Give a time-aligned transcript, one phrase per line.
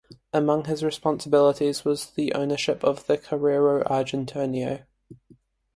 [0.33, 4.81] Among his responsibilities was the ownership of the Correo Argentino.